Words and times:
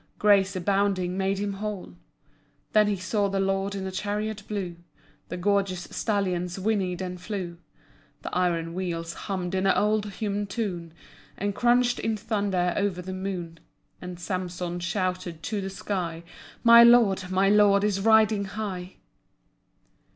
Grace 0.17 0.55
abounding 0.55 1.15
made 1.15 1.37
him 1.37 1.53
whole. 1.53 1.93
Then 2.73 2.87
he 2.87 2.95
saw 2.95 3.27
the 3.29 3.39
Lord 3.39 3.75
in 3.75 3.85
a 3.85 3.91
chariot 3.91 4.41
blue. 4.47 4.77
The 5.29 5.37
gorgeous 5.37 5.83
stallions 5.95 6.57
whinnied 6.57 7.03
and 7.03 7.21
flew. 7.21 7.59
The 8.23 8.35
iron 8.35 8.73
wheels 8.73 9.13
hummed 9.13 9.53
an 9.53 9.67
old 9.67 10.07
hymn 10.07 10.47
tune 10.47 10.95
And 11.37 11.53
crunched 11.53 11.99
in 11.99 12.17
thunder 12.17 12.73
over 12.75 12.99
the 13.03 13.13
moon. 13.13 13.59
And 14.01 14.19
Samson 14.19 14.79
shouted 14.79 15.43
to 15.43 15.61
the 15.61 15.69
sky: 15.69 16.23
"My 16.63 16.83
Lord, 16.83 17.29
my 17.29 17.49
Lord 17.49 17.83
is 17.83 18.01
riding 18.01 18.45
high." 18.45 18.95